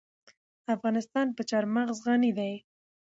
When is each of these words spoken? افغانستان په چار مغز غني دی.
افغانستان 0.75 1.27
په 1.35 1.41
چار 1.49 1.63
مغز 1.75 1.97
غني 2.05 2.31
دی. 2.37 2.53